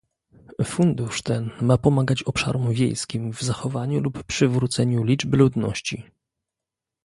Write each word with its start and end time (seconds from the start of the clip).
Fundusz 0.63 1.21
ten 1.23 1.49
ma 1.61 1.77
pomagać 1.77 2.23
obszarom 2.23 2.73
wiejskim 2.73 3.33
w 3.33 3.41
zachowaniu 3.41 3.99
lub 4.01 4.23
przywróceniu 4.23 5.03
liczby 5.03 5.37
ludności 5.37 6.03